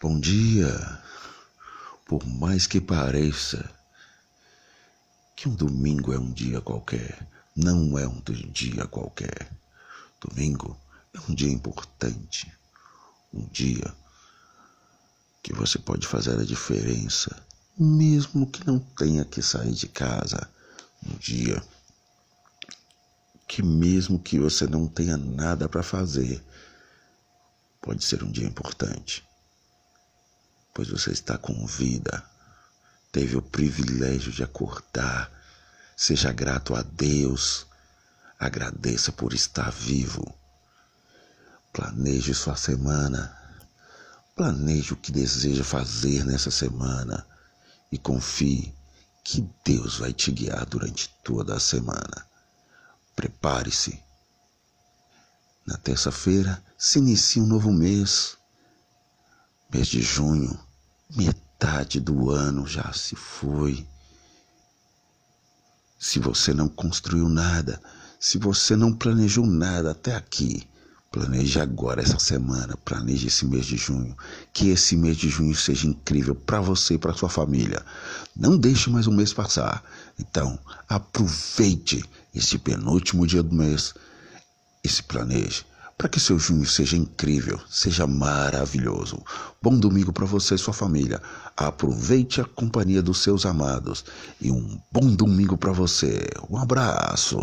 [0.00, 1.02] Bom dia.
[2.06, 3.68] Por mais que pareça
[5.34, 8.22] que um domingo é um dia qualquer, não é um
[8.52, 9.50] dia qualquer.
[10.20, 10.78] Domingo
[11.12, 12.46] é um dia importante,
[13.34, 13.92] um dia
[15.42, 17.36] que você pode fazer a diferença,
[17.76, 20.48] mesmo que não tenha que sair de casa.
[21.04, 21.60] Um dia
[23.48, 26.40] que mesmo que você não tenha nada para fazer,
[27.82, 29.27] pode ser um dia importante
[30.78, 32.24] pois você está com vida,
[33.10, 35.28] teve o privilégio de acordar.
[35.96, 37.66] Seja grato a Deus,
[38.38, 40.32] agradeça por estar vivo.
[41.72, 43.36] Planeje sua semana,
[44.36, 47.26] planeje o que deseja fazer nessa semana
[47.90, 48.72] e confie
[49.24, 52.24] que Deus vai te guiar durante toda a semana.
[53.16, 54.00] Prepare-se.
[55.66, 58.38] Na terça-feira se inicia um novo mês,
[59.72, 60.67] mês de junho
[61.16, 63.86] Metade do ano já se foi.
[65.98, 67.80] Se você não construiu nada,
[68.20, 70.68] se você não planejou nada até aqui,
[71.10, 74.14] planeje agora essa semana, planeje esse mês de junho,
[74.52, 77.82] que esse mês de junho seja incrível para você e para sua família.
[78.36, 79.82] Não deixe mais um mês passar.
[80.18, 83.94] Então, aproveite esse penúltimo dia do mês
[84.84, 85.64] e se planeje
[85.98, 89.20] para que seu junho seja incrível, seja maravilhoso.
[89.60, 91.20] Bom domingo para você e sua família.
[91.56, 94.04] Aproveite a companhia dos seus amados
[94.40, 96.24] e um bom domingo para você.
[96.48, 97.40] Um abraço.